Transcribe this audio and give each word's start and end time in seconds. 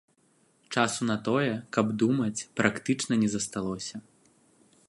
Часу 0.75 1.01
на 1.09 1.17
тое, 1.27 1.51
каб 1.77 1.93
думаць, 2.05 2.45
практычна 2.63 3.13
не 3.25 3.29
засталося. 3.35 3.95